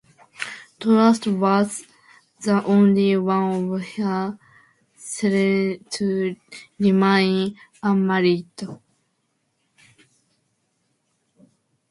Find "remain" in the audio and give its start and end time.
6.79-7.55